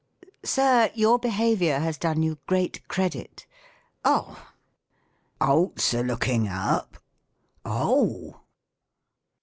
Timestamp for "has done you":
1.77-2.39